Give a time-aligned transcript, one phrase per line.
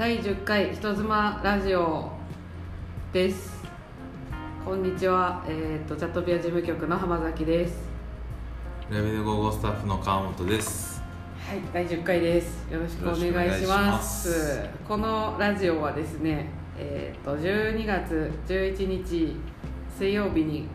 [0.00, 2.10] 第10回人妻ラジオ
[3.12, 3.62] です。
[4.64, 7.86] こんにちは、えー、とチャットピア事務局の浜崎です。
[8.90, 11.02] レベル55スタッフの川本です。
[11.46, 12.66] はい第10回です。
[12.72, 14.64] よろしくお願いします。
[14.88, 19.36] このラジオはですねえっ、と12月11日
[19.98, 20.66] 水曜日に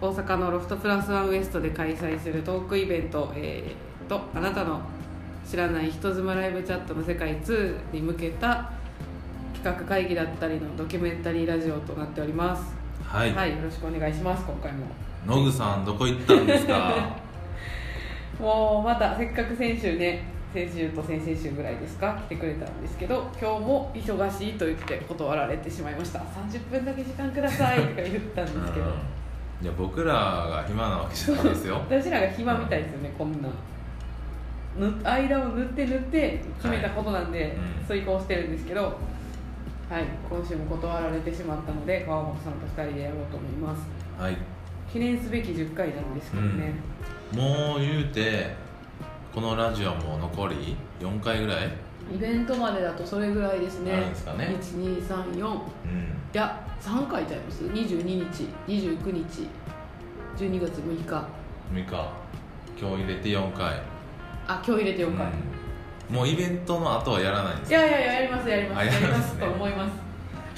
[0.00, 4.80] 大阪のロフトプラスワンウエストで開催するトークイベント、えー、とあなたの
[5.50, 8.70] 知らない人妻ライブチャットの世界2に向けた
[9.54, 12.72] 企画会議だったりのドキュメンタリーラジオとなっております。
[13.04, 14.86] はい、はい、よろしくお願いします今回も。
[15.26, 17.16] 野具さんどこ行ったんですか？
[18.40, 20.22] もうまたせっかく先週ね
[20.54, 22.16] 先週と先々週ぐらいですか？
[22.26, 26.20] 来てくれたんですけど今日も忙しいと言って断られてしまいました。
[26.20, 28.86] 30分だけ時間くださいとか言ったんですけど。
[28.86, 29.64] うん。
[29.64, 31.74] いや僕らが暇なわけじゃないですよ。
[31.90, 33.48] 私らが暇みたいですよね、こんな。
[33.48, 33.54] ぬ
[34.78, 40.04] 間を塗って塗って決めたことなんで、遂行してるんですけどはい。
[40.28, 43.82] 今週も断られてしまったので川本さんと2人でやろうと思います。
[44.18, 44.36] はい。
[44.92, 46.74] 記念すべき10回なんですけどね、
[47.32, 48.54] もう言うて
[49.34, 51.68] このラジオも残り4回ぐらい？
[52.12, 53.92] イベントまでだとそれぐらいですね。
[53.92, 54.12] ね。
[54.60, 55.60] 1234いうん。
[56.32, 57.64] や3回ちゃいます。
[57.64, 58.48] 22日。
[58.66, 59.48] 29日。
[60.36, 61.28] 12月6日。
[61.72, 62.12] 6日。
[62.80, 63.80] 今日入れて4回
[64.54, 65.26] あ今日入れて4回、
[66.10, 66.16] うん。
[66.16, 68.78] もうイベントの後はやらないんですいやいやいややりますやります。
[68.80, 69.92] あやりますすねと思います。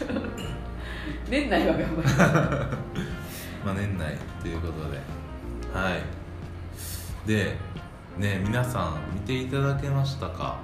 [1.29, 2.19] 年内は頑張ります。
[3.65, 4.99] まあ年内ということで。
[5.73, 7.29] はい。
[7.29, 7.57] で
[8.19, 10.56] ね皆さん見ていただけましたか？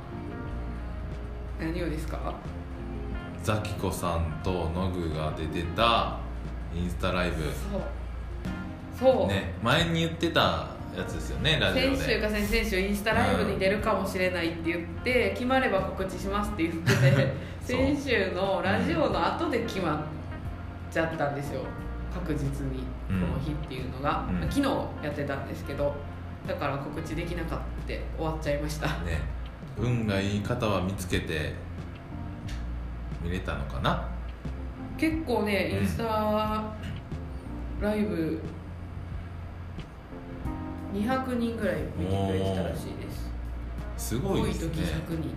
[1.61, 2.19] 何をですか？
[3.43, 6.17] ザキコさんとノグが出てた
[6.75, 7.43] インスタライブ。
[7.43, 9.13] そう。
[9.17, 10.67] そう、ね前に言ってた
[10.99, 11.97] やつですよねラジオで。
[11.97, 20.01] 先週か先々週インスタライブに出るかもしれないって言って決まれば告知しますって言ってて 先週のラジオの後で決まっ
[20.93, 21.63] ちゃったんですよ。
[22.15, 23.21] 確実にこうん。
[23.21, 24.41] の日っていうのが、うん。
[24.51, 24.63] 昨日
[25.05, 25.95] やってたんですけど
[26.47, 28.87] だから告知できなかった終わっちゃいました。
[29.05, 29.21] ね。
[29.77, 31.53] 運がいい方は見つけて
[33.23, 34.09] 見れたのかな？
[34.97, 35.83] 結構ねうん。
[35.83, 36.65] インスタ
[37.81, 38.41] ライブ
[40.93, 43.31] 200人ぐらい見てくれてたらしいです。
[43.97, 44.73] すごいですね。
[44.73, 45.31] 多い時100人。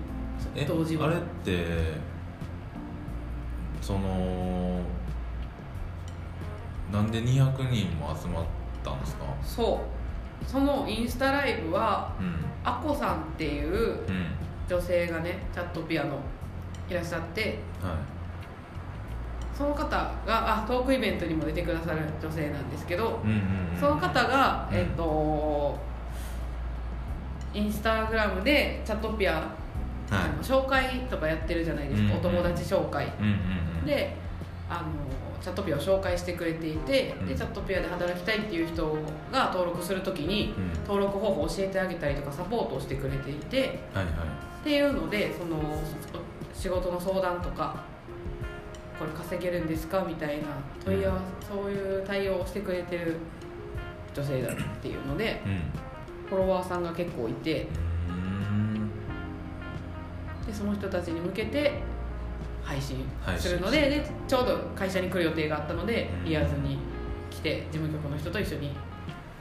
[0.56, 1.08] え同時は。
[1.08, 1.66] あれって
[3.82, 4.80] その
[6.92, 8.46] なんで200人も集まっ
[8.84, 9.26] たんですか？
[9.44, 9.82] そ
[10.46, 10.50] う。
[10.50, 12.36] そのインスタライブはうん。
[12.64, 13.74] アコさんっていう
[14.08, 14.26] うん。
[14.70, 16.18] 女性がねチャットピアノ
[16.90, 17.96] いらっしゃっては
[19.62, 23.80] その方があトークイベントにも出てくださる女性なんですけどいうんうんうん。
[23.80, 24.78] その方が、うん。
[24.78, 25.78] えっと
[27.54, 29.44] インスタグラムでチャットピア、はい。
[30.10, 33.06] あの紹介とかやってるじゃないですか、うんうんお友達紹介。
[33.20, 33.32] うんうん
[33.82, 33.86] うん。
[33.86, 34.16] で
[34.68, 34.90] あの
[35.42, 37.28] チャットピアを紹介してくれていて、うん。
[37.28, 38.98] でチャットピアで働きたいっていう人
[39.32, 40.74] が登録するときにうん。
[40.88, 44.14] 登録方法を教えてあげたりとかサポートをしてくれていてはいはい。
[44.62, 45.58] っていうのでその
[46.54, 47.91] 仕事の相談とか
[49.02, 50.06] これ稼げるんですか？
[50.08, 50.44] みたいな
[50.86, 53.16] 問い合わせそういう対応をしてくれてる
[54.14, 55.62] 女性だっていうのでうん。
[56.30, 57.66] フォロワーさんが結構いて。
[60.46, 61.74] でその人たちに向けて
[62.64, 63.06] 配信
[63.38, 66.26] するのででちょうど会社に来る予定があったのでうん。
[66.26, 66.78] リアーズに
[67.32, 68.72] 来て事務局の人と一緒に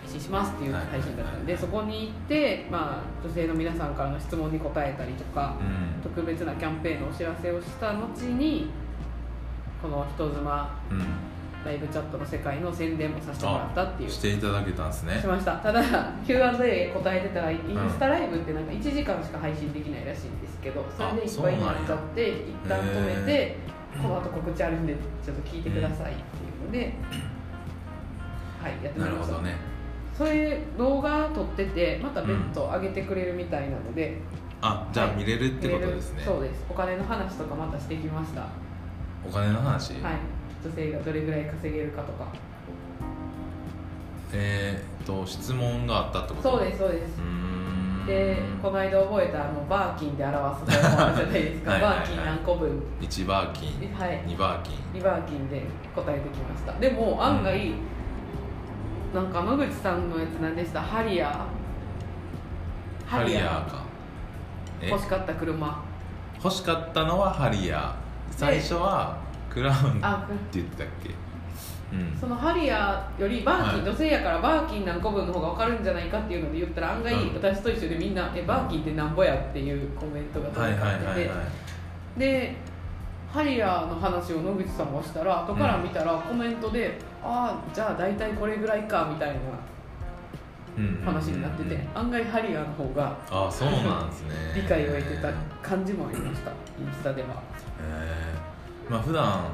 [0.03, 0.87] 配信しますっていうはい。
[0.87, 1.60] 配信だったんではい。
[1.60, 6.03] そこに行って、まあ、女性の皆さんからの質問に答えたりとかうん。
[6.03, 8.71] 特別なキャンペーンのお知らせをした後に
[9.80, 11.30] この人妻うん。
[11.64, 14.10] ライブチャットの世界の宣伝もさせてもらったっていう。
[14.10, 15.22] ししていただけたんですね。
[15.26, 15.56] ました。
[15.56, 15.82] ただ
[16.26, 17.58] Q&A 答えてたらイン
[17.91, 22.34] スタライブってなんか1時間しか配信できないらしいんですけどそれでいっぱいになっちゃって一
[22.66, 23.56] 旦止めて
[24.02, 26.16] この後告知あるんでちょっと聞いてくださいってい
[26.62, 26.94] うので、
[28.62, 29.10] はいやってみました。
[29.10, 29.56] なるほどね。
[30.16, 34.18] それ動画撮っててまた別途上げてくれるみたいなので、
[34.62, 36.22] あじゃあはい見れるってことですね。
[36.24, 36.65] そうです。
[36.71, 38.42] お金の話とかまたしてきました。
[38.42, 38.48] は
[39.26, 39.90] お金の話？
[39.90, 39.96] い。
[40.64, 42.26] 女性がどれぐらい稼げるかとか。
[44.32, 46.50] えーっと質問があったってこと？
[46.58, 47.16] そうですそうです。
[48.06, 51.70] でこの間覚えたあのバーキンで表す方法あるじゃないですか。
[51.72, 52.00] はいはいはい。
[52.00, 54.20] バーキン何個分？1バーキンはい。
[54.26, 54.74] 2バーキン。
[54.94, 55.62] リバーキンで
[55.94, 56.72] 答えてきました。
[56.80, 57.72] でも案外、
[59.14, 60.80] なんか野口さんのやつ何でした？
[60.80, 61.30] ハリアー。
[63.06, 63.82] ハリアーか。
[64.80, 64.88] え？
[64.88, 65.82] 欲しかった車。
[66.42, 67.92] 欲しかったのはハリアー
[68.30, 69.16] 最初は
[69.48, 71.10] クラウンってあ言ってたっけ？
[71.97, 72.16] うん。
[72.18, 73.91] そのハリアーよりバーキン、はい。
[73.91, 77.34] 女性やからバーキン何個分の方が分かるんじゃないかっていうので言ったら案外、うん。
[77.34, 81.34] 私と一緒でみんな「えバーキンってなんぼや?」っていうコメントがはいはいはいは
[82.16, 82.18] い。
[82.18, 82.54] で
[83.32, 89.41] ハリアーの話を野口さんがしたら後から見たらコメントで「ああじゃあ大体これぐらいか」みたいなうん
[91.04, 94.34] 話になってて案外ハリアーの方がああそうなんですね。
[94.56, 95.32] 理解を得てた
[95.62, 96.50] 感じもありました。
[96.50, 97.28] インスタでは。
[97.80, 98.90] えー。
[98.90, 99.44] まあ普段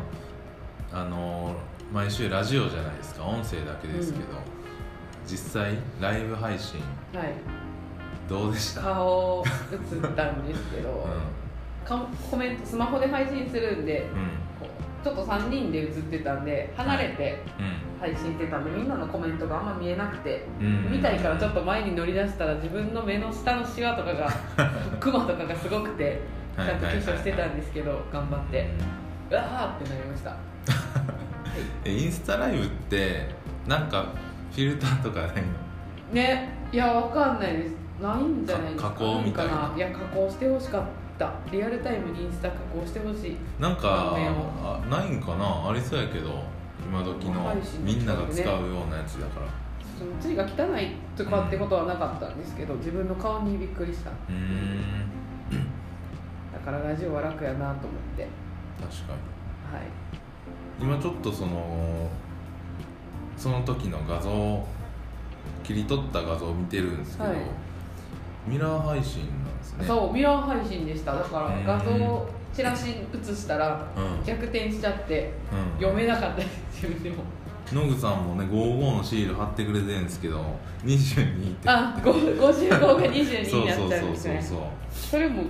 [0.93, 1.57] あの
[1.93, 3.25] 毎週ラジオじゃないですか。
[3.25, 4.25] 音声だけですけど、
[5.27, 6.81] 実際ライブ配信
[7.15, 7.33] はい。
[8.29, 8.83] どうでした？
[8.83, 11.07] 顔映ったんですけど、
[11.85, 14.09] うかコメントスマホで配信するんでんうん
[15.05, 20.45] ちょっと3人で映ってたんで離れてう配信してたんでみんなのコメントがあんま見えなくて
[20.91, 24.29] 見たいからちょっと前に乗り出したら自分の目の下のシワとかが
[24.99, 26.21] クマとかがすごくて
[26.57, 28.67] ちゃんと化粧してたんですけど頑張って。
[29.31, 30.37] うわーってなりました。
[31.85, 33.29] えインスタライブって
[33.67, 34.07] なんか
[34.53, 35.33] フィルターとかないの？
[36.13, 36.49] ね。
[36.73, 37.75] いやわかんないです。
[38.01, 38.91] ないんじゃないですか。
[38.91, 39.73] か加工みたいな。
[39.77, 40.87] いや加工してほしかった
[41.51, 43.37] リアルタイムにインスタ加工してほしい。
[43.59, 44.17] なんか
[44.91, 45.71] ないんかな？
[45.71, 46.43] ありそうやけど
[46.85, 49.47] 今時のみんなが使うようなやつだから。
[49.99, 54.11] その次が汚いとかってことはなかったんですけど自分の顔にびっくりした。
[54.11, 54.83] うーん。
[56.53, 58.29] だからラジオは楽やなと思って。
[58.79, 59.75] 確かに。
[59.75, 59.87] はい。
[60.79, 62.11] 今ちょっとその
[63.39, 64.67] その時の画像
[65.65, 67.39] 切り取った画像を見てるんですけど、はい。
[68.47, 69.87] ミラー配信なんですね。
[69.87, 71.15] そうミラー配信でした。
[71.15, 77.17] だからうん画像チラシ写したらうん、逆転しちゃってうん、読めなかったです自分でも。
[77.73, 80.41] 野口さんもね55のシール貼ってくれてるんですけど
[80.85, 81.69] 22って。
[81.69, 84.41] あご55が22そうになっそうそうちゃうんですね。
[84.41, 84.69] そうそう
[85.11, 85.43] それも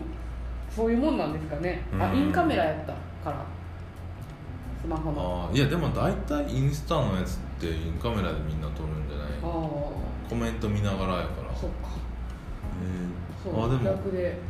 [0.74, 1.82] そういうもんなんですかね。
[2.00, 2.18] あうん。
[2.18, 3.44] インカメラやったから。
[4.82, 5.48] スマホの。
[5.50, 9.28] あーいやでも大体インスタのやつってインカメラでみんな撮るんじゃない？
[9.42, 9.50] ああ
[10.28, 11.54] コメント見ながらやから。
[11.54, 11.88] そっか。
[12.82, 13.98] えそうーあでも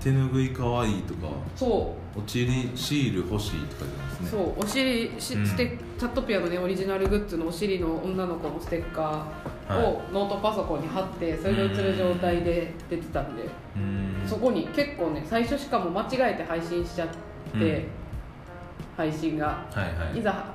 [0.00, 2.18] 手ぬぐいかわいいとかそう。
[2.18, 4.28] おちりシール欲しいとか言ってますね。
[4.30, 5.46] そうお尻しうん。
[5.46, 13.42] ステチャットピアのねオリジナルグッズのお尻の女の子のステッカーをノートパソコンに貼ってそれで映る状態で出てたんで。
[13.44, 14.26] ん。
[14.26, 17.14] そこに結構ね最初しかも間違えて配信しちゃって、
[17.58, 17.84] うん
[18.96, 19.66] 配信が。
[19.70, 20.18] はいはい。
[20.18, 20.46] いざ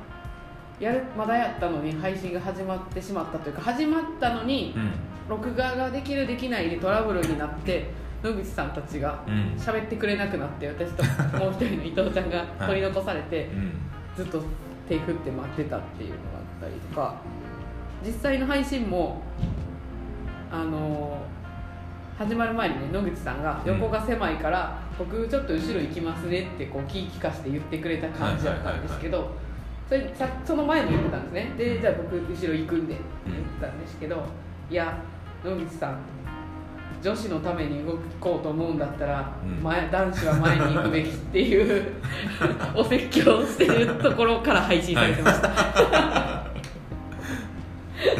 [0.79, 4.91] やるまだやったのに配信が始まってしまったというか始まったのにうん。
[5.29, 7.89] 録画ができるできないでトラブルになって
[8.23, 9.33] 野口さんたちがうん。
[9.57, 11.03] 喋ってくれなくなって私と
[11.37, 13.71] もう一人の伊藤ちゃんが 取り残されて、うん。
[14.15, 14.43] ずっと
[14.87, 17.15] 手振って待ってたっていうのがあったりとか
[18.05, 19.21] 実際の配信も
[20.51, 21.17] あの
[22.17, 29.31] 始まる前にね野口さんが横が狭いから、僕ちょっと後ろ行きますねってこう気利かして言ってくれた感じだったんですけど
[29.87, 31.53] それさその前も言ってたんですね。
[31.57, 34.23] でじゃあ僕後ろ行くんでって言ってたんですけど
[34.69, 34.97] いや
[35.43, 35.97] 野口さん
[37.01, 39.63] 女子のために動こうと思うんだったら、うん。
[39.63, 41.93] 前男子は前に行くべきっていう
[42.75, 45.49] お説教をしてるところから配信されてました。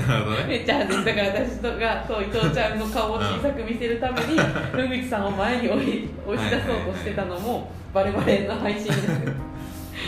[0.07, 0.45] なるほどね。
[0.48, 4.36] めっちゃ恥ずいだから私とがそう伊藤ちゃんの顔を小さく見せるために
[4.74, 9.07] 野口さんを前に追い押し出そうとしてたのもバレバレの配信です。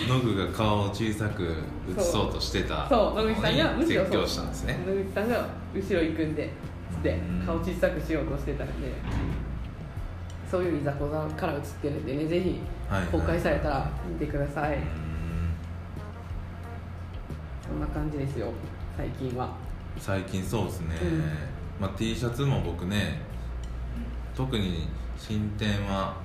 [0.09, 1.43] ノグが顔を小さく
[1.87, 3.23] 映そうとしてたそう。
[3.27, 4.79] 野口さんがむしろ説教したんですね。
[4.87, 6.49] 野口さんが後ろ行くんで。
[6.72, 6.72] つ
[7.03, 7.45] ってうん。
[7.45, 8.73] 顔小さくしようとしてたんで
[10.49, 13.09] そういういざこざから映ってるんでねぜひはいはい。
[13.09, 14.83] 公開されたら見てください、うーん。
[17.67, 18.51] そんな感じですよ
[18.95, 19.49] 最近は。
[19.97, 21.23] 最近そうですね、うん。
[21.81, 23.19] まあ、T シャツも僕ね
[24.35, 26.15] 特に進展は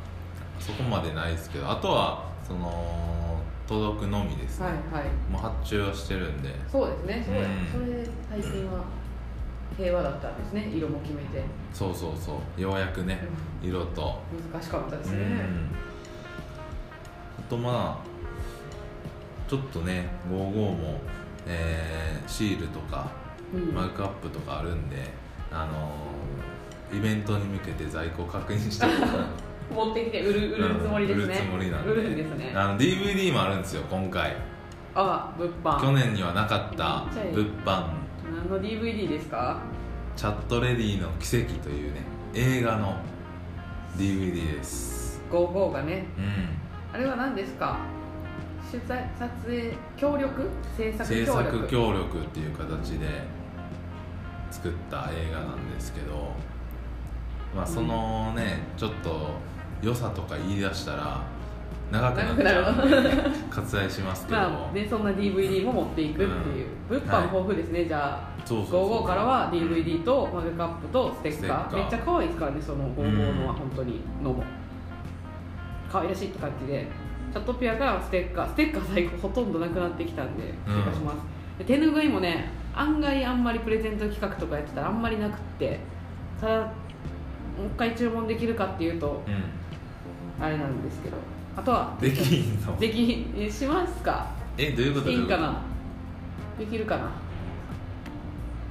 [0.60, 5.30] そこまでないですけどあとはその届くのみですね、はいはい。
[5.30, 6.54] もう発注はしてるんで。
[6.70, 7.22] そうですね。
[7.26, 8.84] そうんそれで最近は？
[9.76, 10.70] 平和だったんですね。
[10.74, 11.42] 色も決めて。
[11.72, 12.60] そうそうそう。
[12.60, 13.20] ようやくね
[13.62, 14.20] 色と。
[14.52, 15.70] 難しかったですね、うん。
[17.38, 18.08] あとまあ
[19.48, 21.00] ちょっとね55も、
[21.46, 23.10] えーシールとか
[23.54, 23.72] うん。
[23.74, 24.96] マグカップとかあるんで、
[25.50, 28.92] あのーイベントに向けて在庫確認してる
[29.74, 31.92] 持ってきて売る売るつもりですね、うん売るつもりなんで。
[31.92, 32.52] 売るんですね。
[32.56, 34.34] ああの DVD もあるんですよ今回。
[34.94, 35.80] あ物販。
[35.80, 39.60] 去年にはなかった物販何の DVD ですか
[40.16, 42.00] 「チャットレディの奇跡」というね
[42.34, 42.96] 映画の
[43.96, 45.20] DVD です。
[45.30, 46.06] 55がね。
[46.18, 46.94] うん。
[46.94, 47.78] あれは何ですか？
[48.70, 50.48] 取材撮影協力？
[50.76, 53.06] 制作協制力作協力っていう形で
[54.50, 56.32] 作った映画なんですけど
[57.54, 59.30] まあそのね、ちょっと
[59.82, 61.22] 良さとか言い出したら
[61.90, 62.64] 長くなっちゃう
[63.50, 74.42] 割愛しますけど、まあねそんな DVD も持っていくっていう、うん物販豊富ですね、じゃあそうそうそう55からは DVD とマグカップとステッカーめっちゃ可愛いですからねその55のは本当にのも
[75.92, 76.86] 可愛らしいって感じで
[77.30, 81.16] チャットピアからステッカーステッカー最後ほとんどなくなってきたんで追加します、
[81.58, 85.78] で手ぬぐいもね案外あんまりプレゼント企画とかやってたらあんまりなくって
[86.40, 91.16] ただもう一回注文できるかっていうとうんあれなんですけど
[91.58, 91.96] あとは？
[92.00, 92.78] できひんの？
[92.78, 94.28] できえしますか？
[94.56, 95.10] えどういうこと？
[95.10, 95.60] いいんかな？
[96.56, 97.10] できるかな？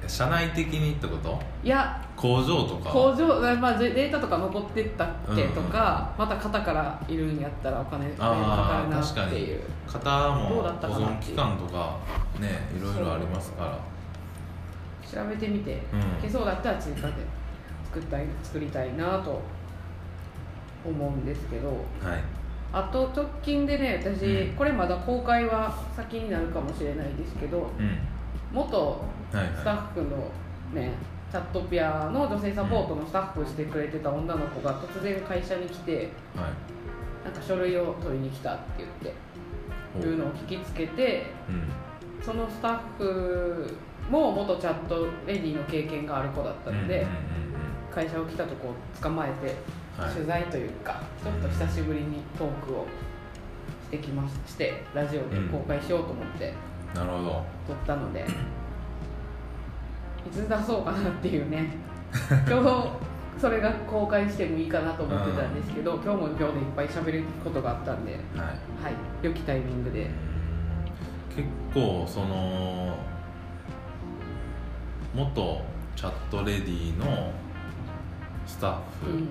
[0.06, 1.38] 社内的にってこと？
[1.62, 2.88] いや工場とか？
[2.88, 3.26] 工場、
[3.56, 9.32] まあ、データとか残ってったっけとか、また型からいるんやったらお金かかるな確かに。
[9.32, 9.60] っていう。
[9.86, 11.98] 型も保存期間とか
[12.40, 13.78] ねいろいろありますから。
[15.06, 16.00] 調べてみて、うん。
[16.00, 17.12] いけそうだったら追加で
[17.84, 19.42] 作ったい作りたいなと
[20.86, 21.68] 思うんですけど。
[21.68, 21.74] は
[22.16, 22.22] い
[22.72, 24.56] あと直近でね私、うん。
[24.56, 27.98] これまだ公開は先になるかもしれないですけどうん。
[28.52, 30.08] 元はいスタはッフの
[30.72, 30.92] ね
[31.30, 36.06] チャットピアの女性サポートのスタッフしてくれてた女の子が突然会社に来ていはい。
[37.24, 39.14] なんか書類を取りに来たって言って
[39.98, 40.02] お。
[40.02, 41.68] いうのを聞きつけてうん。
[42.22, 43.76] そのスタッフ
[44.10, 47.08] も元チャットレディの経験がある子だったので、うんうんうん。
[47.94, 49.54] 会社を来たとこを捕まえて
[50.14, 52.86] 取材というか、ちょっと久しぶりにトークを
[53.84, 56.52] してきまししてラジオで公開しようと思って
[56.94, 57.44] なるほど。
[57.66, 58.24] 撮ったので、い
[60.30, 61.68] つ出そうかなっていうね。
[62.48, 62.88] 今日
[63.38, 68.56] それが公開してもいいかなと思ってたんですけど、今日も今日でいっぱい喋ることがあったんで、はい、はい
[69.22, 70.08] 良きタイミングで、
[71.36, 72.96] 結構その
[75.14, 75.62] 元
[75.94, 77.32] チャットレディの
[78.46, 79.28] スタッフうん、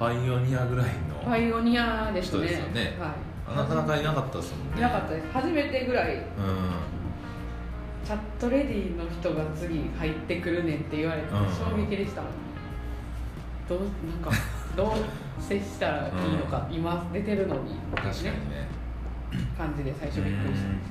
[0.00, 2.38] パイオニアぐらいの、パイオニアですね。
[2.38, 2.96] 人ですよね。
[2.98, 3.14] は
[3.52, 4.78] い、なかなかいなかったですもんね。
[4.78, 5.26] いなかったです。
[5.30, 6.14] 初めてぐらい。
[6.14, 6.22] うん。
[8.02, 11.46] チャットレディの人が次入ってくるねんって言われてうん。
[11.52, 12.32] 衝撃でしたもん
[13.68, 13.78] どう
[14.08, 14.30] なんか
[14.74, 17.74] どう接したらいいのか、今出てるのに。
[17.94, 18.32] 確かにね。
[19.58, 20.68] 感じで最初びっくりした。
[20.70, 20.78] ん。
[20.78, 20.90] です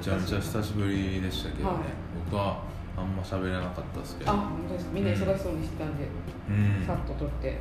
[0.00, 1.86] けど、はい、めちゃめちゃ久しぶりでしたけどね、はい。
[2.24, 2.62] 僕は
[2.96, 4.32] あんま喋れなかったですけど。
[4.32, 4.92] あ本当ですか。
[4.94, 6.08] みんな忙しそうにしてたんで、
[6.48, 6.52] う
[6.82, 6.86] ん。
[6.86, 7.58] さっと撮って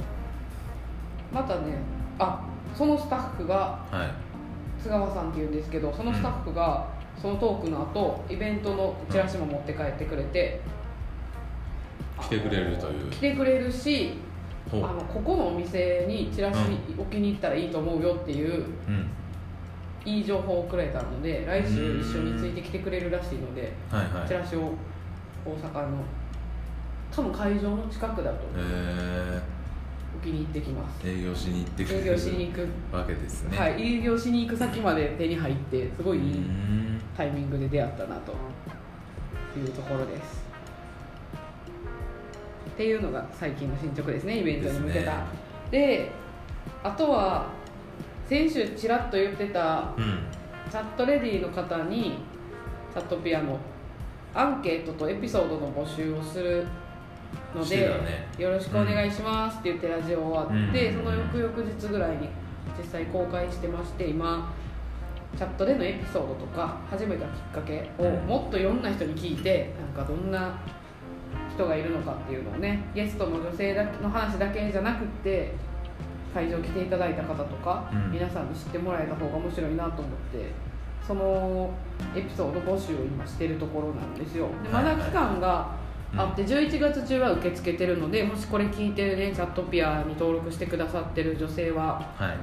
[1.33, 1.77] またね
[2.19, 4.33] あそのスタッフがはい。
[4.81, 6.89] 津川さんっていうんですけどそのスタッフが
[7.21, 10.59] そのトークの後イベントのチラシも持って帰ってくれて、
[12.19, 13.09] 来てくれるという。
[13.09, 14.15] 来てくれるし
[14.71, 16.59] あのここのお店にチラシ
[16.97, 19.09] 置きに行ったらいいと思うよっていううん。
[20.05, 24.27] いい情報をくれたので来週一緒についてきてくれるらしいのではいはい。
[24.27, 24.73] チラシを
[25.45, 26.03] 大阪の
[27.09, 29.52] 多分会場の近くだとえ置
[30.21, 31.05] きに行ってきます。
[31.05, 33.57] ー、営業しに行ってくれる営業しに行く、わけですね。
[33.57, 37.01] はい営業しに行く先まで手に入ってすごいいいうん。
[37.15, 38.33] タイミングで出会ったなと
[39.59, 40.43] いうところです。
[42.73, 45.25] っていうのが最近の進捗ですねイベントに向けた。
[45.69, 46.11] で,、
[46.83, 47.47] あとは
[48.27, 50.19] 先週ちらっと言ってたうん。
[50.71, 52.17] チャットレディの方に
[52.91, 53.59] チャットピアノ
[54.33, 56.65] アンケートとエピソードの募集をする
[57.55, 57.89] ので、
[58.37, 60.97] よろしくお願いしますって言ってラジオ終わって、うん。
[60.97, 62.29] その翌々日ぐらいに
[62.77, 64.51] 実際公開してまして今
[65.37, 68.27] チャットでのエピソードとか始めたきっかけをうん。
[68.27, 70.57] もっといろんな人に聞いてなんかどんな
[71.53, 75.53] 人がいるのかっていうのをねゲストの女性だけの話だけじゃなくって
[76.33, 78.11] 会場来ていただいた方とか、うん。
[78.11, 80.51] 皆さんに知ってもらえた方が面白いなと思って
[81.05, 81.69] その
[82.15, 84.47] エピソード募集を今してるところなんですよ。
[84.63, 85.82] でまだ期間が
[86.15, 92.37] あって11月中は受け付けてるのでもしこれ聞いてるねチャットピアに登録してくださってる女性ははい。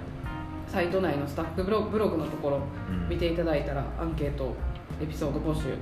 [0.67, 3.09] サイト内のスタッフブログブログのところうん。
[3.09, 4.55] 見ていただいたらアンケート
[5.01, 5.75] エピソード募集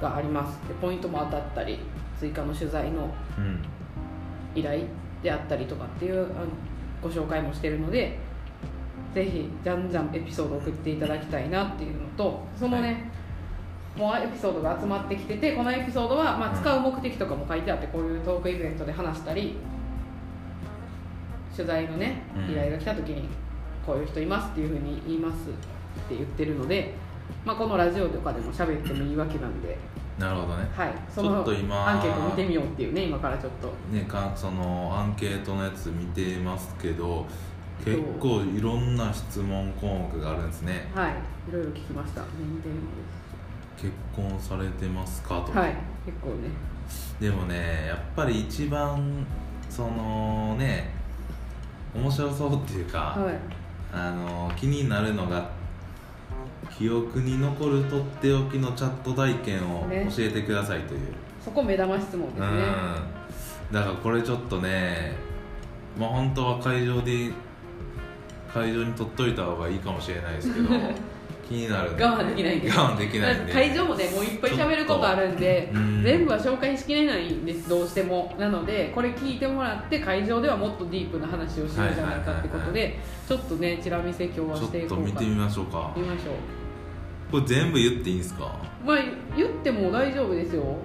[0.00, 0.58] があります。
[0.68, 1.78] でポイントも当たったり
[2.18, 3.62] 追加の取材のうん。
[4.54, 4.84] 依頼
[5.22, 6.46] であったりとかっていうあの
[7.02, 8.18] ご紹介もしてるので
[9.14, 13.10] ぜひじゃんじゃんエピソード送っていただきたいなっていうのとそのね、
[13.96, 19.56] もうエピソードが集まってきててこのエピソードは、まあ、うん使う目的とかも書いてあってこういうトークイベントで話したり
[21.54, 22.52] 取材のねうん。
[22.52, 23.28] 依頼が来た時に
[23.86, 25.52] こういう人いますっていうふうに言いますっ
[26.08, 26.94] て言ってるので、
[27.44, 29.78] まあ、このラジオとかでも喋ってもいいわけなんで、
[30.18, 30.68] なるほどね。
[30.74, 33.68] はい、そちょのっと今アンケート見てみようっていうね今からちょっと。
[33.94, 37.26] ねかそのアンケートのやつ見てますけど
[37.84, 40.90] 結構いろんな質問項目があるんですね。
[40.94, 41.12] はい。
[41.48, 42.22] いろいろ聞きました。
[42.38, 42.88] 年齢も
[43.76, 45.40] 結婚されてますか？
[45.40, 45.46] と。
[45.46, 46.34] ですはい結構ね。
[47.20, 49.26] でもねやっぱり一番
[49.68, 50.90] そのね
[51.94, 53.34] 面白そうっていうか、はい。
[53.92, 55.50] あの気になるのが
[56.76, 60.06] 記憶に残るとっておきのチャット体験をね。
[60.14, 61.00] 教えてくださいという、
[61.42, 62.46] そこ目玉質問ですね。
[62.46, 63.72] うん。
[63.72, 65.14] だからこれちょっとね
[65.98, 67.30] まあ本当は会場で
[68.52, 70.68] 会場に取っといた方がいいかもしれないですけど
[71.48, 75.70] 気になる我慢できないんで我慢できない会場もねもういっぱい喋ることあるんで
[76.02, 78.34] 全部は紹介しきれないんですどうしても。
[78.38, 82.98] なのでこれ聞いてもらって会場ではもっとディープな話をしようじゃないかってことで
[83.28, 85.12] ちょっとねチラ見せ今日はちょしていっとこうか。
[85.14, 85.92] な見てみましょうか。
[85.96, 86.32] 見ましょ
[87.30, 88.44] これ全部言っていいんですか？
[88.84, 88.98] うまあ
[89.36, 90.76] 言っても大丈夫ですよ。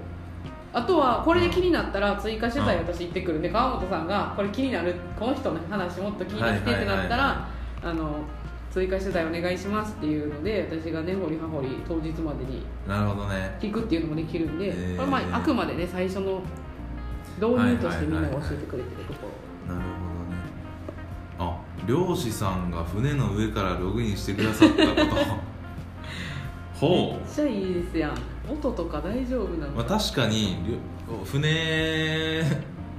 [0.74, 7.50] あとはこれで気になったら追加取材私行ってくるんで川本さんがこれ気になるこの人の話もっと聞いてきてってなったら
[7.84, 8.24] あの
[8.71, 13.57] 追加取材お願いしますっていうので私が根掘り葉掘り当日までになるほどね。
[13.59, 14.95] 聞くっていうのもできるんで、へー。
[14.95, 16.41] これまああくまでね最初の
[17.35, 19.27] 導入としてみんなが教えてくれてるとこ
[19.67, 20.37] ろ、なるほどね。
[21.39, 25.15] あ漁師さんが船の上からログインしてくださったこと。
[26.79, 28.11] ほめっちゃいいですやん。
[28.49, 30.57] 音とか大丈夫なう、のまあ、確かに
[31.25, 32.41] 船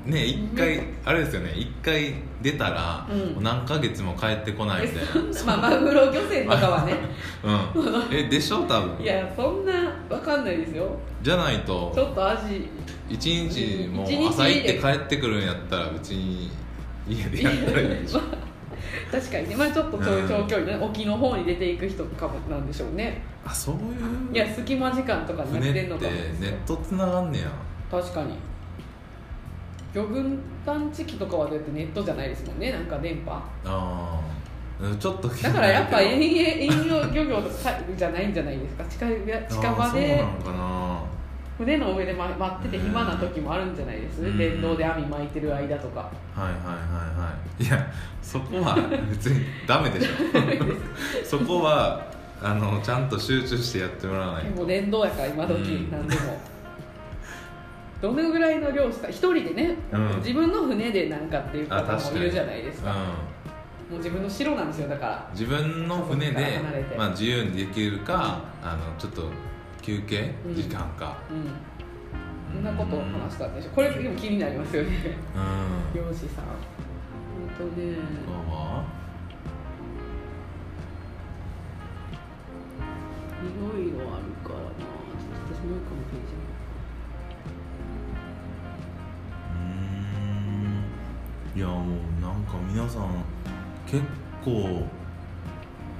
[0.06, 3.42] ね一回あれですよね一回出たら、うん。
[3.42, 5.44] 何ヶ月も帰ってこないみたいな。
[5.58, 6.94] まあマグロ漁船とかはね。
[7.42, 8.16] うん。
[8.16, 9.02] えでしょ多分。
[9.02, 9.72] いやそんな
[10.08, 10.96] わかんないですよ。
[11.22, 12.68] じゃないちょとっと味。
[13.08, 16.50] 一日もう一日朝行って帰ってくるんやったら別に
[17.08, 18.20] 家でやったらいいでしょ。
[18.26, 19.56] まあ確かにね。
[19.56, 20.28] まあちょっと長うん。
[20.28, 23.22] 長距離ね沖の方に出ていく人かもなんでしょうね。
[23.44, 26.10] あそういういや隙間時間とかにやっててんのかも。
[26.10, 26.16] ネ
[26.48, 27.46] ットつながんねや。
[27.90, 28.34] 確かに
[29.94, 33.32] 魚群探知機とかはだってネットじゃないですもんねなんか電波。
[33.32, 38.84] ああちょっと気だからやっぱ遠洋遠洋漁業とかじゃないんじゃないですか。
[38.84, 39.16] 近い
[39.48, 40.24] 近場で
[41.58, 44.22] 船の上でま待ってて暇な時もあるんじゃないです？
[44.22, 44.38] うん。
[44.38, 46.00] 電動で網巻いてる間とか。
[46.00, 46.56] はいはいはい
[47.20, 47.62] はい。
[47.62, 47.86] いや
[48.22, 48.74] そこは
[49.10, 50.08] 別にダメでしょ。
[51.24, 52.04] そこは
[52.42, 54.50] あのちゃんと集中してやってもらわないと。
[54.56, 55.90] もう電動やから今時うん。
[55.92, 56.40] 何でも
[58.02, 60.16] どのぐらいの漁師さん一人でね、うん。
[60.16, 62.90] 自分の船でなんかっていう方もいるじゃないですか。
[62.90, 62.98] うん。
[62.98, 63.06] も
[63.92, 65.30] う自分の城なんですよだから。
[65.32, 66.60] 自分の船で
[66.98, 69.30] まあ、自由にできるか、あのちょっと
[69.80, 71.16] 休憩うん時間か。
[71.30, 71.52] うん。
[72.52, 74.90] そんなことを話したんでしょこれでも気になりますよね。
[75.94, 76.02] うん。
[76.02, 76.46] 漁師さん。
[77.56, 77.84] 本当ね。
[77.86, 77.94] い
[83.62, 84.74] ろいろあるからな。
[84.74, 86.41] ちょっと私もう一個のページ
[91.54, 93.22] いやもうなんか皆さん
[93.86, 94.02] 結
[94.44, 94.86] 構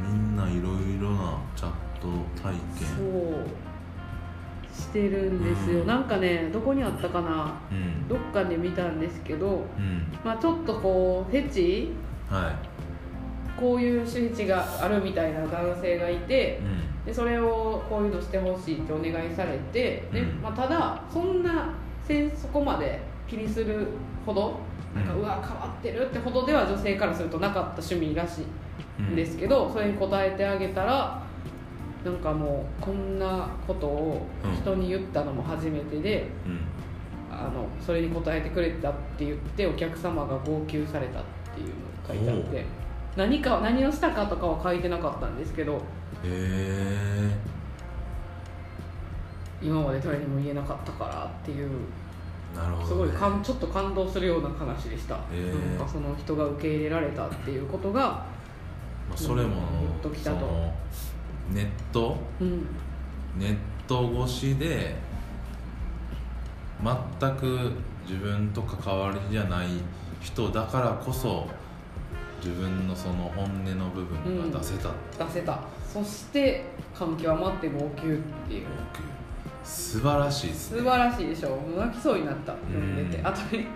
[0.00, 2.08] みんないろいろなチャット
[2.42, 2.88] 体験。
[2.88, 3.44] そう
[4.74, 5.86] してるんですよ、うん。
[5.86, 7.60] なんかねどこにあったかな。
[7.70, 8.08] うん。
[8.08, 10.06] どっかで見たんですけどうん。
[10.24, 11.92] まあちょっとこうフェチ？
[12.30, 12.58] は
[13.54, 16.60] こういうフェチがあるみたいな男性がいて
[17.04, 20.40] でそれをこういうのしてほしいってお願いされてで、うん。
[20.40, 21.74] まあ、ただそんな
[22.34, 23.86] そこまで気にする
[24.26, 24.58] ほど
[24.94, 28.42] なんか、ううんわ変わってるってほどでは女性からするとなかった趣味らし
[28.98, 31.22] いんですけど、それに答えてあげたら
[32.04, 34.26] なんかもうこんなことを
[34.60, 36.60] 人に言ったのも初めてで、うん。
[37.32, 41.22] あのそれに答えてくれたって言ってお客様が号泣されたっ
[41.54, 41.74] ていうの
[42.06, 42.64] が書いてあって
[43.16, 45.78] 何か何をしたかとかは書いてなかったんですけどへ
[46.24, 47.30] え
[49.62, 51.70] 今まで誰にも言えなかったからっていう
[52.55, 58.27] なるほど、ね、すごいかんちょっと感動するような話でした、へーなんかその人が受け入れられたっていうことが、ま
[59.14, 60.72] あ、それもグッときたと。
[61.53, 62.16] ネット？
[62.40, 62.66] うん、
[63.37, 64.94] ネット越しで
[66.83, 67.72] 全く
[68.07, 69.68] 自分と関わりじゃない
[70.20, 71.48] 人だからこそ
[72.42, 75.61] 自分のその本音の部分が出せたって出せた。
[75.92, 78.16] そして感極まって号泣っ
[78.48, 78.66] ていう
[79.64, 81.51] 素晴らしいです素晴らしいでしょ。
[81.51, 82.53] もう泣きそうになった。
[82.53, 82.96] 読ん。
[83.11, 83.66] でてうんあとね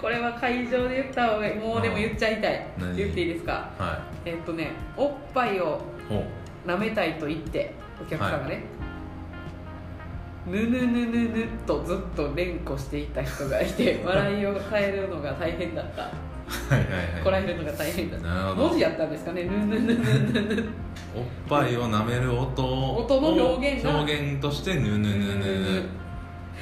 [0.00, 1.58] これは会場で言った方がいい。
[1.58, 2.66] もうでも言っちゃいたい。
[2.78, 3.70] 何言っていいですか？
[3.78, 5.80] はえっとねおっぱいを
[6.66, 8.62] 舐めたいと言ってお客さんがね、
[10.46, 16.10] ぬぬぬぬぬっとずっと連呼していた人がいて 笑いを変えるのが大変だった
[17.24, 18.18] こらえるのが大変だ。
[18.18, 19.44] な文字やったんですかね。
[19.44, 20.64] ぬぬぬぬぬぬ
[21.14, 25.16] おっぱいを舐める音を音の表現が表現としてぬぬぬぬ。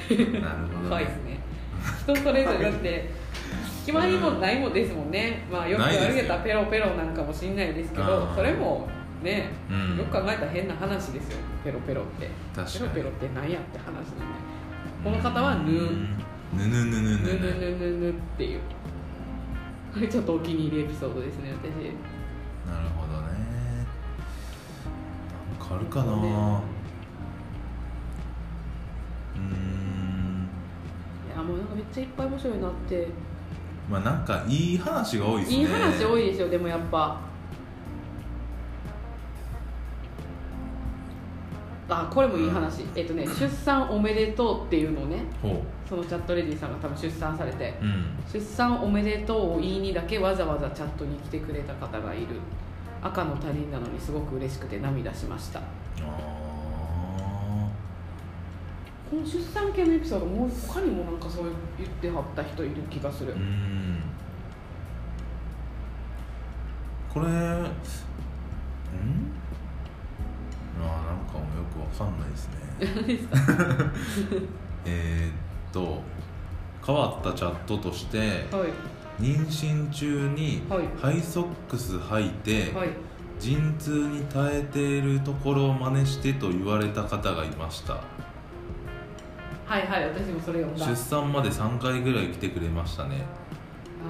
[0.09, 1.39] ぬなるほど、怖いですね。
[2.03, 3.09] 人それぞれだって
[3.85, 5.45] 決まりもないもんですもんね。
[5.51, 8.87] まあよく歩けたペロペロなんかもしんないですけどそれも
[9.21, 9.97] ね、うん。
[9.97, 11.37] よく考えたら変な話ですよ。
[11.63, 12.27] ペロペロって。
[12.55, 14.05] ペロペロって何やって話なんで。
[15.03, 15.71] この方はぬ
[16.53, 17.17] ぬぬぬぬ。
[17.17, 18.59] ぬぬぬぬぬっていう
[19.95, 21.67] こ れちょっとお気に入りエピソードですね私。
[22.69, 23.87] なるほどね。
[25.57, 26.11] なんかあるかな。
[26.13, 26.27] うね。
[29.37, 30.49] ーん。
[31.33, 33.07] いやもうなんかめっちゃいっぱい面白いなって。
[33.89, 35.57] まあなんかいい話が多いですね。
[35.59, 37.17] いい話多いですよでもやっぱ
[41.87, 47.75] あこれもいい話、えっとね出産おめでとうっていうのをねほそのチャットレディさんが多分出産されて。
[47.81, 48.05] ううん。
[48.31, 52.27] 出産おめでとうを言いにだけわざわざチャットに来てくれた方がいる。
[53.03, 55.59] 赤の他人なのにすごく嬉しくて涙しました。
[55.59, 55.63] あ
[59.11, 61.45] この出産系のエピソードもう他にもなんかそう
[61.77, 63.33] 言ってはった人いる気がする。
[63.35, 64.01] ーうん。
[67.13, 67.65] これうん？
[70.81, 72.55] あなんかもよくわかんないですね。
[74.85, 75.33] えーっ
[75.73, 76.01] と
[76.85, 78.23] 変わったチャットとしては
[78.65, 78.69] い。
[79.19, 80.85] 妊娠中にはい。
[81.01, 82.89] ハイソックス履いてはい。
[83.39, 87.93] 陣痛に耐えているところを真似してと言われた方がいました。
[89.65, 90.85] はいはい私もそれ読んだ。
[90.85, 93.25] 出産まで3回ぐらい来てくれましたね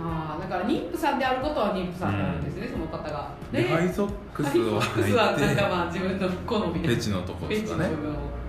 [0.04, 3.30] ああだから妊婦さんであることは妊婦さんなんですね、その方が。
[3.52, 6.80] でハイソックスをハイソックスはなんか履まあ自分の好みで。
[6.80, 7.90] いてペチのとこペですかね。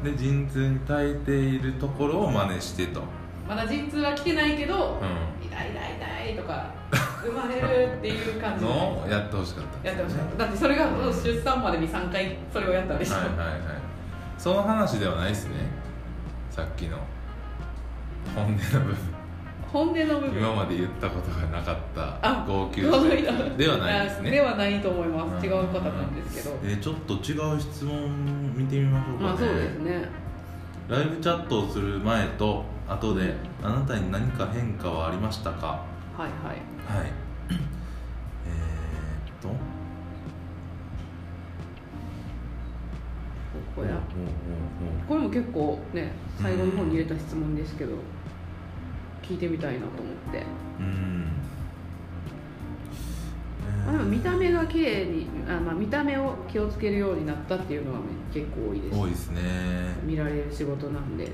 [0.05, 3.03] で陣痛に耐えているところを真似してと、
[3.49, 6.67] まだ陣痛は来てないけど、う痛い痛い痛いとか
[7.23, 8.71] 生まれるっていう感ん、じで。
[8.71, 10.37] のをやってほしかったやってほしかった。
[10.45, 13.59] だってそれが出産までに3回それをやったんでしょ、はいはいはい
[14.39, 15.55] その話ではないですね。
[16.51, 16.99] さっきの。
[18.35, 18.97] 本音の部分
[19.77, 20.41] 本音の部分。
[20.41, 25.47] 今まで言ったことがなかったあ号泣ではないですねあではないと思います。
[25.47, 26.57] 違ううん方なんですけど。
[26.65, 30.09] えーちょっと違う質問見てみましょうかね、まあそうですね。
[30.89, 35.67] ライブチャットをする前と後であなたに何か変化はありましたか？
[35.67, 35.83] は
[36.19, 36.99] いはい。
[37.01, 37.11] はい。
[37.51, 37.61] えーっ
[39.43, 39.49] と。
[39.49, 39.55] こ
[43.77, 43.91] こや。
[45.07, 47.93] これも結構ね最後の方に入れた質問ですけど
[49.29, 50.39] 聞いてみたいなと思って。
[50.41, 50.45] ほ
[50.81, 51.33] うん。
[53.85, 58.01] まあでも見た目が綺麗にあ、まあ、見た目を気をつけるようになったっていうのは
[58.33, 58.99] 結構多いです。
[58.99, 59.41] 多いですね。
[60.05, 61.29] 見られる仕事なんで。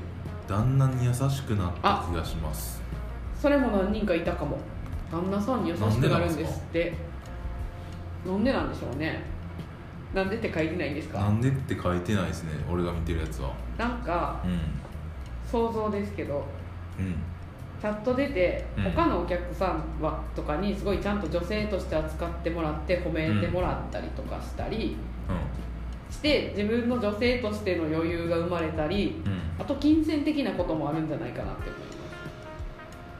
[0.48, 2.82] 旦那に優しくなった気がします。
[3.40, 4.58] それも何人かいたかも。
[5.10, 6.94] 旦那さんに優しくなるんですって。
[8.26, 9.22] なんでなんでしょうね。
[10.14, 11.18] なんでって書いてないんですか？
[11.18, 12.50] なんでって書いてないですね。
[12.70, 13.52] 俺が見てるやつは。
[13.78, 14.58] なんかうん。
[15.50, 16.44] 想像ですけど。
[16.98, 17.14] うん
[17.82, 18.84] チャット出てうん。
[18.84, 24.96] 他のお客さんはとかにすごいちゃんと女性として扱ってもらって褒めてもらったりとかしたり
[26.08, 29.20] して自分の女性としての余裕が生まれたり
[29.58, 31.92] あと金銭的なこともあるんじゃないかなって思います。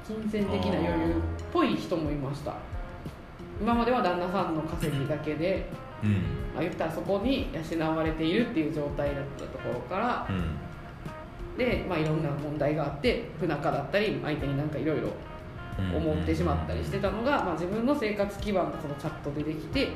[0.07, 1.19] 金銭的な余裕っ
[1.53, 2.55] ぽい人もいました。
[3.61, 5.67] 今までは旦那さんの稼ぎだけで、
[6.05, 6.13] うん。
[6.55, 10.72] まあ、言ったらそこに養われているっていう状態だったところからうん
[11.57, 15.09] で、まあ、いろんな問題があって不仲だったり相手になんかいろいろ
[15.79, 19.89] うん思ってしまったりしてたのが、まあ、自分の生活基盤がそのチャットでできて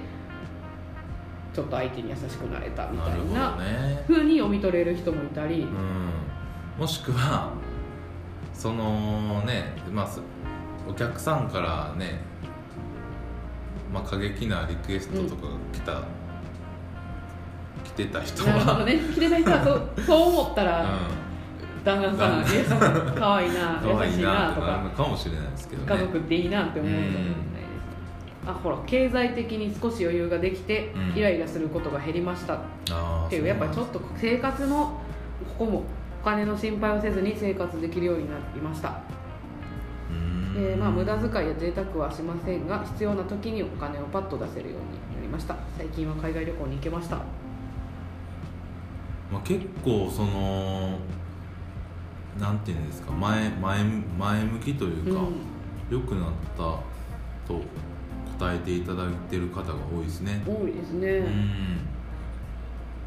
[1.52, 4.04] ちょっと相手に優しくなれたみたないなね。
[4.06, 6.10] 風に読み取れる人もいたり、うん。
[6.78, 7.52] もしくは
[8.52, 10.20] そのねまあす
[10.88, 12.20] お客さんからね
[13.92, 16.02] まあ過激なリクエストとかが来た、
[17.84, 18.98] 来てた人は、ね。
[19.14, 21.25] 切れない人はそう そう思ったら、う旦
[21.94, 22.68] 那さん旦優しい
[23.14, 25.88] かわいいな優しいいなとかかもしれないですけどね。
[25.94, 27.36] 家族っていいなって思うかもしれないです、
[28.46, 32.60] あほら経済的に少し余裕ができて、うんイライラすることが減りましたっ
[33.30, 35.00] ていうやっぱりちょっと生活の
[35.58, 35.84] ここも
[36.22, 39.00] お金の心配をせずに生活できるようになりました。
[40.58, 44.80] えーまあ、無駄遣いや贅沢はしませんが必要な時にお金をパッと出せるよう
[45.14, 45.54] になりました。
[45.76, 47.16] 最近は海外旅行に行けました。
[49.30, 50.98] まあ、結構その
[52.40, 53.84] なんていうんですか前前
[54.18, 55.20] 前向きというか、
[55.90, 56.24] 良くなっ
[56.56, 56.62] た
[57.46, 57.60] と
[58.38, 60.42] 答えていただいてる方が多いですね。
[60.46, 61.30] うん、多いですね、うやっん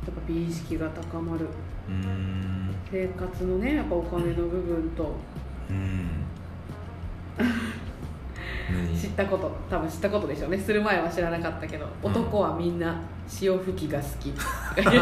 [0.05, 1.47] ぱ美意識が高まる。
[1.87, 2.75] うん。
[2.91, 5.15] 生活のねやっぱお金の部分と。
[5.69, 6.09] うん。
[8.99, 9.51] 知ったこと。
[9.69, 10.57] 多分知ったことでしょうね。
[10.57, 12.11] する前は知らなかったけど、うん。
[12.11, 12.95] 男はみんな
[13.27, 14.33] 潮吹きが好き
[14.83, 14.93] 何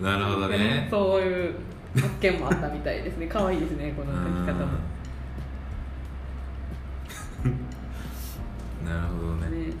[0.00, 1.54] なるほどねそういう
[1.94, 3.26] 発見もあったみたいですね。
[3.32, 4.72] 可愛いですねこの書き方も。
[7.44, 8.88] うん。
[8.88, 9.50] なるほどね。
[9.68, 9.72] ね。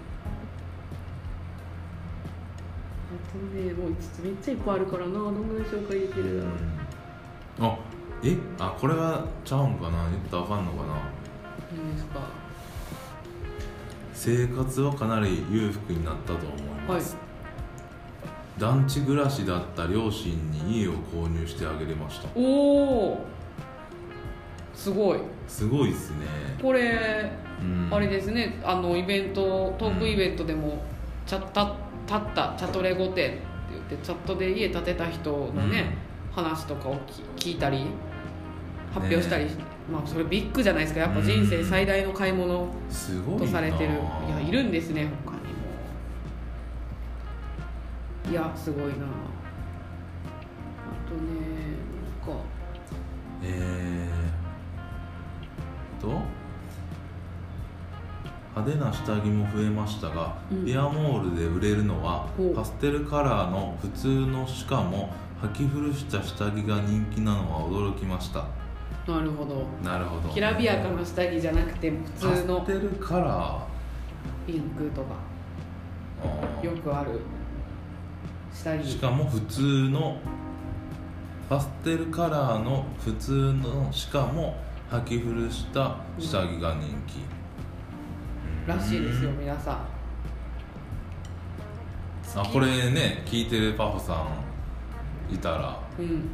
[3.10, 5.12] あとねもうちょっとめっちゃいっぱいあるからな。
[5.12, 6.44] どんぐらい紹介できる
[7.58, 7.78] な、あ
[8.22, 8.36] え？
[8.58, 10.08] あこれはちゃうんかな。
[10.10, 10.94] 言ったらあかんのかな。
[11.76, 12.20] 何ですか？
[14.14, 17.16] 生活はかなり裕福になったと思います、
[18.58, 22.28] 団地暮らしだった両親に家を購入してあげれました。
[22.34, 23.24] おお
[24.74, 25.18] すすごい。
[25.46, 26.26] すごいですね。
[26.62, 27.88] これうん。
[27.92, 28.58] あれですね。
[28.64, 30.82] あのイベントトークイベントでも
[31.26, 33.38] チャッタ立ったチャトレ御殿って
[33.70, 35.96] 言ってチャットで家建てた人のね、
[36.32, 36.96] 話とかを
[37.36, 37.84] き聞いたり
[38.94, 39.46] 発表したり、
[39.92, 41.00] まあそれビッグじゃないですか。
[41.00, 43.90] やっぱ人生最大の買い物すごいなとされてる。
[44.26, 45.37] いやいるんですね他
[48.30, 48.90] いやすごいな。
[48.90, 48.90] あ
[51.08, 51.30] とね
[52.26, 52.42] なんか。
[53.42, 56.20] えー、と。
[58.54, 60.64] 派手な下着も増えましたが、うん。
[60.64, 62.54] ビアモールで売れるのはほう。
[62.54, 65.10] パステルカラーの普通のしかも
[65.40, 68.44] 履き古した下着が人気なのは驚きました。
[69.10, 69.64] なるほど。
[69.82, 70.28] なるほど。
[70.34, 72.60] きらびやかな下着じゃなくて普通の。
[72.60, 73.66] パステルカラ
[74.46, 75.14] ピンクとか。
[76.60, 76.66] ー。
[76.66, 77.20] よくある
[78.62, 80.16] 下着しかも普通の
[81.48, 84.56] パステルカラーの普通のしかも
[84.90, 87.20] 履き古した下着が人気、
[88.66, 89.76] らしいですよ皆さん。
[92.36, 94.26] あこれね聞いてるパフさ
[95.30, 95.80] んいたら。
[95.98, 96.28] うん。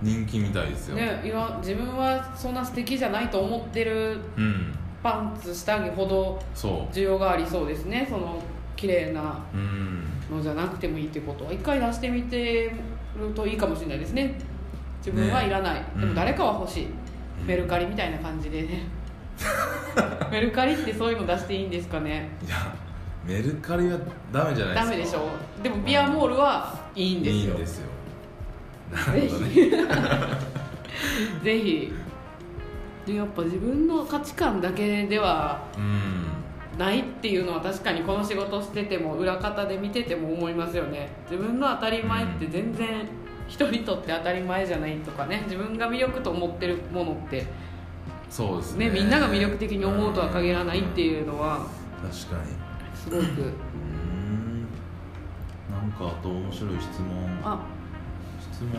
[0.00, 4.74] 人気みたいですよ、ね今自分はそんな素敵じゃないと思ってるうん。
[5.02, 8.42] パンツ下着ほどそ需要がありそうですねその
[8.76, 9.44] 綺麗な。
[9.52, 12.72] ううんのじゃなくてもいいってことは一回出してみて
[13.18, 14.34] るといいかもしれないですね。
[14.98, 17.46] 自分はいらない、うんでも誰かは欲しい、うん。
[17.46, 18.62] メルカリみたいな感じで。
[18.62, 18.84] ね
[20.30, 22.28] メルカリってそういうの出していいんですかね。
[22.46, 22.74] いや
[23.26, 23.98] メルカリは
[24.32, 24.84] ダメじゃないですか。
[24.84, 25.28] ダメでしょ。
[25.62, 27.42] でもビアモールはいいんですよ。
[27.42, 27.86] いいんですよ。
[28.92, 29.50] なぜるほどね。
[29.50, 29.70] ひ
[31.44, 31.92] ぜひ。
[33.06, 36.29] でやっぱ自分の価値観だけではうん
[36.80, 41.10] ないっていうのは確かにこの仕事してても裏方で見てても思いますよね。
[41.30, 43.06] 自分の当たり前って全然
[43.46, 45.42] 人にとって当たり前じゃないとかね。
[45.44, 47.44] 自分が魅力と思ってるものって
[48.30, 48.88] そうですね。
[48.88, 51.66] ねみんなが魅力的に思うとは限らないっていうのは
[52.00, 52.50] 確かに。
[52.94, 53.20] すごく。
[53.20, 54.66] うん。
[55.70, 57.40] なんかあと面白い質問。
[57.44, 57.60] あ。
[58.54, 58.70] 質問。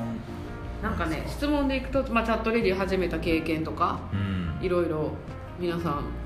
[0.81, 4.65] なんかね質問でいくと、まあ、チャットレディ始めた経験とかうん。
[4.65, 5.11] いろいろ
[5.59, 6.20] 皆さん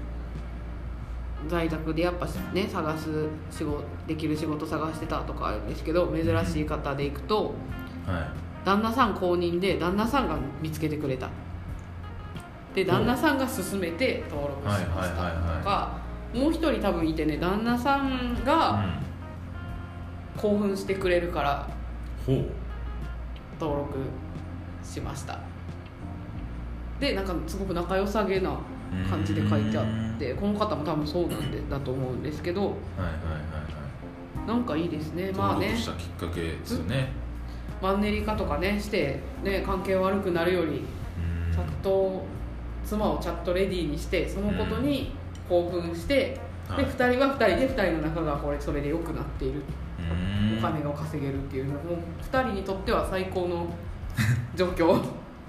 [1.48, 7.54] 在宅でやっぱね探す仕事できる仕事探してたとかあるんですけど珍しい方でいくと
[8.06, 8.32] は
[8.64, 11.30] 旦那さん公認で旦那さんが見つけてくれた。
[12.74, 15.98] で旦那さんが勧めて登録しましたとか
[16.34, 18.84] もう一人多分いてね旦那さんい、が
[20.36, 21.70] 興奮してくれるから
[22.28, 23.98] 登録
[24.84, 25.40] しました。
[27.00, 28.58] でなんかすごく仲良さげな
[29.10, 30.05] 感じで書いてあって
[30.36, 32.62] この方も多分そうなんでだと思うんですけど。
[32.62, 34.48] はいはいはいはい。
[34.48, 35.32] なんかいいですね。
[35.32, 37.10] まあ登ね録したきっかけですよね。
[37.82, 41.52] マンネリ化とかねして、ね、関係悪くなるよりうん。
[41.52, 42.24] チャット
[42.86, 45.12] 妻をチャットレディーにしてそのことに
[45.50, 46.86] 興奮して、はい。
[46.86, 49.62] で2人は2人で2人の仲がこれそれで良くなっている。
[50.00, 50.58] うん。
[50.60, 51.74] お金が稼げるっていうの。
[51.74, 51.80] も
[52.22, 53.68] 2人にとっては最高の
[54.56, 55.02] 状況、うん、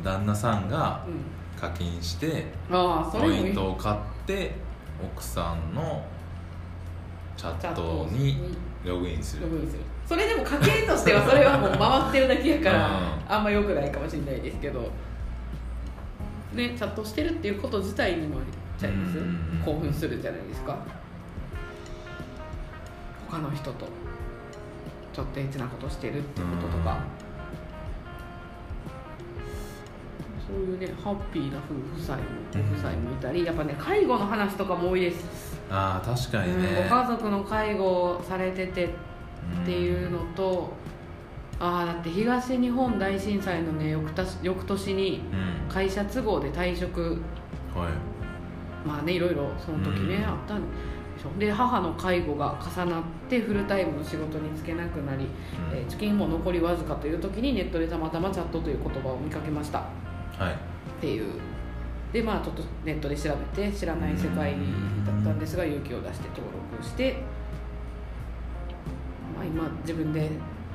[0.03, 1.05] 旦那さんが
[1.61, 3.49] 課金してああそポれもいい。
[3.49, 4.55] イントを買って
[5.03, 6.05] 奥さんの
[7.37, 9.43] チャットにログインする。
[9.43, 9.83] ログインする。
[10.07, 13.33] それでも家計としてはそれはもう回ってるだけやからうん。
[13.33, 14.91] あんま良くないかもしれないですけど。
[16.55, 18.37] ねチャットしてるっていうこと自体にも
[18.79, 19.19] ちゃいます？
[19.65, 20.79] 興奮するじゃないですか。
[23.29, 23.87] 他の人と
[25.13, 27.01] ちょっとエッチなことしてるっていうこととか
[30.47, 32.23] そういうねハッピーな夫婦妻も
[32.55, 35.61] ご夫妻もいたりやっぱね介護の話とかも多いです。
[35.69, 38.89] ああ確かにうんねご家族の介護をされててっ
[39.65, 40.73] ていうのと、
[41.59, 45.69] ああだって東日本大震災のね翌年翌年にうん。
[45.69, 47.21] 会社都合で退職。
[47.75, 48.87] はい。
[48.87, 50.25] まあねいろいろその時ね、うん。
[50.25, 50.67] あったんで
[51.21, 51.39] しょ。
[51.41, 55.77] で母の介護が重なってフルタイムの仕事に就けなくなり、うん。
[55.77, 59.79] えー貯金も残りわずかという時にネットでたまたまチャットという言葉を見かけました。
[59.79, 60.06] はい
[60.45, 61.33] っていう。
[62.13, 64.53] でまあちょっとネットで調べて知らない世界
[65.05, 67.17] だったんですが勇気を出して登録して、
[69.37, 70.31] まあ、今自分で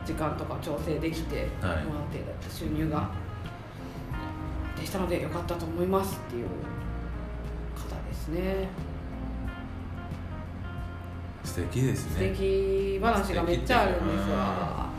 [0.06, 1.48] 時間とか調整できて、はい。
[1.48, 3.10] 不安定だった収入が
[4.78, 6.48] でしたのでよかったと思いますっていう
[7.76, 8.68] 方ですね。
[11.44, 13.00] 素敵です素ね敵。
[13.02, 14.91] 話がめっちゃあるんですわ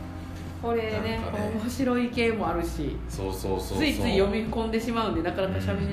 [0.63, 1.19] これねね。
[1.61, 5.87] 面白い系もあるしそうそうそうついつい読み込んでしまうんでなかなかしゃべれ、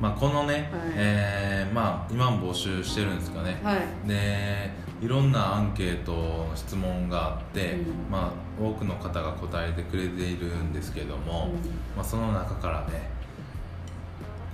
[0.00, 0.62] まあ、このね、はい。
[0.94, 4.08] えーまあ、今も募集してるんですかね、はい。
[4.08, 4.70] で
[5.02, 8.10] いろんなアンケートの質問があって、うん。
[8.10, 11.50] まあ、多くの方が答えてくれているんですけども、
[11.94, 13.10] まあ、その中からね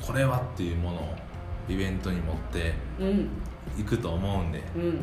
[0.05, 1.15] これはっていうものを
[1.69, 3.29] イベントに持ってうん。
[3.79, 5.01] いくと思うんでうん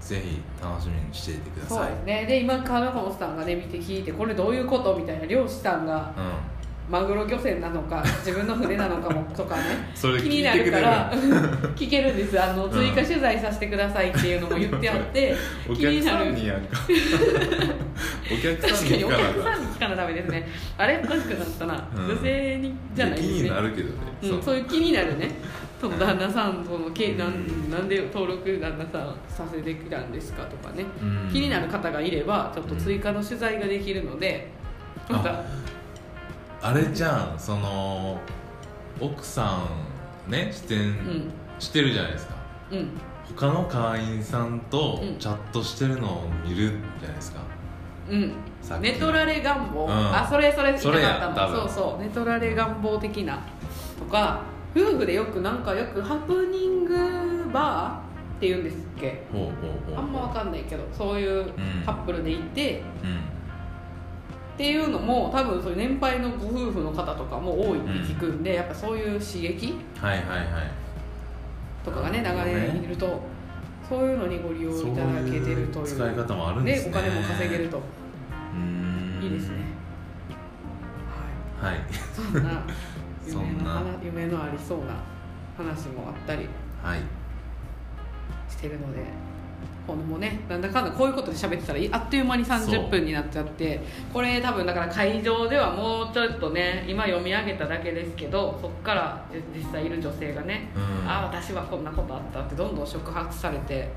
[0.00, 1.78] ぜひ楽しみにしていてください。
[1.78, 2.26] そうですね。
[2.26, 6.56] で今金本さんがね見て聞いてこれどういうことみたいな漁師さんがうん
[6.88, 9.62] マグロ漁船なのか自分の船なのかもとかね
[9.94, 11.12] 気になるるから
[11.74, 12.40] 聞けるんです。
[12.40, 15.34] あのん追加取材させてくださいっていうのも言ってあって
[15.68, 16.78] お気になる客さんにやんか。
[18.32, 20.48] お客さん確かにおに聞かなか客さんに聞かなダメですね。
[20.78, 21.00] あれ？
[21.02, 22.06] おかしくなったな、うん。
[22.06, 23.34] 女性にじゃないですね。
[23.38, 25.30] 気になるけどね、うん、そういう気になるね
[25.80, 31.30] その旦那さんそのけなんなんで登録旦那さんさせてきたんですかとかね、うん。
[31.30, 34.48] 気になる方がいればちょっと追加の取材ができるので、
[35.08, 35.42] また
[36.62, 38.18] あれじゃんその
[39.00, 39.64] 奥さ
[40.28, 41.30] んね出演うん。
[41.58, 42.34] してるじゃないですか、
[42.70, 42.88] うん。
[43.36, 45.18] 他の会員さんとうん。
[45.18, 46.56] チャットしてるのを見る
[47.00, 47.40] じゃないですか、
[48.10, 48.32] うん。
[48.62, 49.90] さっきネトラレ願望、うん。
[49.90, 51.56] あそれそれ言いたかったそれや多分。
[51.56, 52.02] のそうそう。
[52.02, 53.40] ネトラレ願望的な。
[53.98, 54.40] とか
[54.76, 59.22] 夫婦でよくなんかよくハプニングバーって言うんですっけ？
[59.96, 61.52] あんま分かんないけどそういう
[61.86, 63.16] カップルでいて、うん。
[63.16, 70.48] っていうのも多分そういう年配のご夫婦の方とかも多いって聞くんで、やっぱそういう刺激はいはいはい。
[71.84, 73.20] とかがね長なるほどね年いると
[73.88, 75.86] そういうのにご利用いただけてるという。
[75.86, 76.90] 使い方もあるんですね。
[76.90, 77.80] お金も稼げると
[79.22, 79.56] いいですね。
[81.60, 81.72] はい。
[81.74, 81.80] はい。
[82.14, 82.62] そんな
[83.26, 84.94] 夢の話夢のありそうな
[85.56, 86.48] 話もあったり
[86.82, 87.00] はい。
[88.48, 89.00] してるので
[89.86, 93.80] このもねなんだかんだこういうことで喋ってたらいあっという間にそう30分になっちゃって
[94.12, 101.08] これ多分だから会場ではもうちょっとね今読み上げただけですけどそこから実際いる女性がね、うん。
[101.08, 103.88] あ私はこんなことあったってどんどん触発されて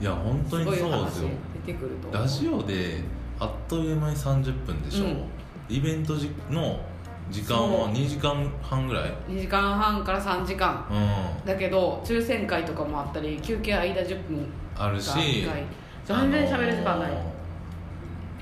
[0.00, 1.28] いや本当すにそうですよ。
[1.66, 3.02] 出てくるとラジオで
[3.38, 5.24] あっという間に30分でしょ、うん。
[5.68, 6.80] イベントじの
[7.30, 7.94] 時間はそう。
[7.94, 10.86] 2時間半ぐらい？2時間半から3時間。
[10.90, 11.46] うん。
[11.46, 15.64] だけど抽選会とかもあったり休憩間10分あるがし1回
[16.04, 17.32] 全然喋る時間ない、あの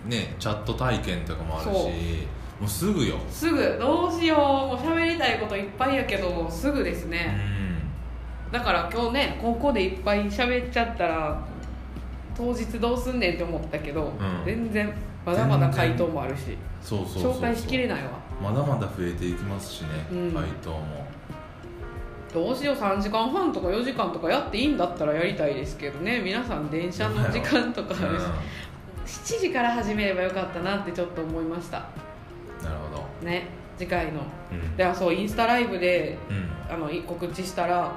[0.06, 2.28] ーねチャット体験とかもあるし。
[2.60, 3.16] もうすぐよ。
[3.28, 3.76] すぐ。
[3.78, 4.38] どうしよう。
[4.38, 7.26] もう喋りたいこといっぱいやけどすぐですうね、
[8.48, 8.52] ん。
[8.52, 11.46] だから今日ねここでいっぱい喋っちゃったら
[12.34, 14.12] 当日どうすんねんって思ったけど、ん。
[14.46, 14.90] 全然
[15.26, 16.56] まだまだ回答もあるし。
[16.82, 18.10] 紹介しきれないわ
[18.42, 20.32] まだまだ増えていきますしね、うん。
[20.32, 21.06] 回答も。
[22.34, 26.20] どうしよう3時間半とか4時間とかやっていいんだったらやりたいですけどね。
[26.20, 28.18] 皆さん電車の時間とかある
[29.06, 31.78] し、7時から始めればよかったなってちょっと思いました。
[31.78, 32.06] うん
[32.62, 33.26] なるほど。
[33.26, 33.46] ね
[33.78, 34.22] 次回の。
[34.50, 34.76] うん。
[34.76, 36.48] ではそうインスタライブでうん。
[36.68, 37.92] あの告知したら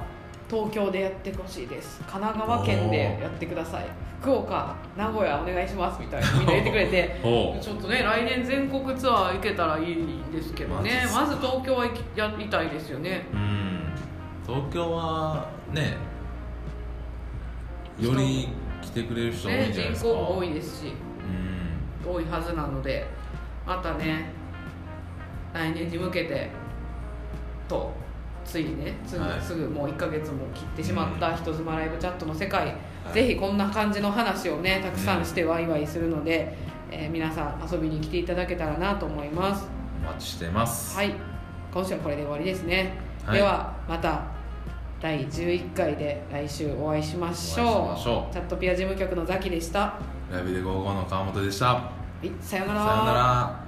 [0.50, 2.00] 東京でやってほしいです。
[2.00, 3.86] 神奈川県でやってください。
[4.20, 7.20] 福岡名古屋お願いしますみたいな みんな言ってくれて。
[7.22, 11.06] ちょっとね来年全国ツアー行けたらいいんですけどね。
[11.14, 13.26] まず東京は行きやりたいですよね。
[13.32, 13.80] うん。
[14.44, 15.96] 東京はね
[18.00, 18.48] より
[18.82, 20.92] 来てくれる人多いねんじゃないですか、人口も多いですし
[22.04, 22.12] うん。
[22.12, 23.06] 多いはずなので
[23.64, 24.32] またね
[25.54, 26.48] 来年に向けて
[27.68, 27.92] と
[28.50, 29.40] ついにねすぐ,、はい。
[29.40, 32.72] すぐもう1ヶ月も切ってしまった人妻ライブチャットの世界、は
[33.10, 33.12] い。
[33.12, 36.56] ぜひこんな感じの話をねたくさんしてワイワイするので、
[36.90, 39.68] えー皆さん遊びに来ていただけたらなと思います。
[40.02, 40.96] お待ちしてます。
[40.96, 41.14] はい。
[41.72, 43.36] 今週はこれで終わりですね、はい。
[43.36, 44.22] ではまた
[45.00, 48.32] 第11回で来週お会いしましょう。
[48.32, 49.98] チャットピア事務局のザキでした、は
[50.32, 51.90] ライブで55の川本でした。
[52.22, 53.59] い、さようなさようなら